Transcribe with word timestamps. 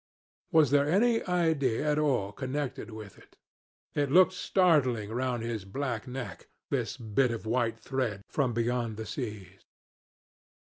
Was 0.51 0.71
there 0.71 0.89
any 0.89 1.21
idea 1.27 1.87
at 1.91 1.99
all 1.99 2.31
connected 2.31 2.89
with 2.89 3.19
it? 3.19 3.37
It 3.93 4.09
looked 4.09 4.33
startling 4.33 5.11
round 5.11 5.43
his 5.43 5.63
black 5.63 6.07
neck, 6.07 6.47
this 6.71 6.97
bit 6.97 7.29
of 7.29 7.45
white 7.45 7.79
thread 7.79 8.23
from 8.27 8.51
beyond 8.51 8.97
the 8.97 9.05
seas. 9.05 9.61